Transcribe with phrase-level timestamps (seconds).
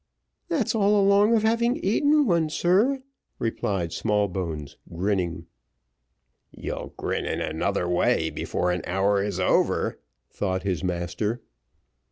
[0.47, 3.03] "That's all along of having eaten one, sir,"
[3.37, 5.45] replied Smallbones, grinning.
[6.51, 9.99] "You'll grin in another way before an hour is over,"
[10.31, 11.43] thought his master.